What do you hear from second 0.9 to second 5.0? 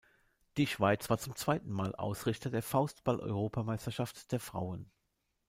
war zum zweiten Mal Ausrichter der Faustball-Europameisterschaft der Frauen.